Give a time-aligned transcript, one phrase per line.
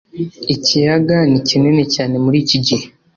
[0.55, 2.85] ikiyaga ni kinini cyane muri iki gihe